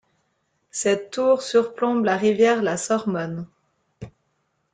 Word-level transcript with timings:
Cette 0.71 1.11
tour 1.11 1.43
surplombe 1.43 2.05
la 2.05 2.17
rivière 2.17 2.63
la 2.63 2.75
Sormonne. 2.75 3.45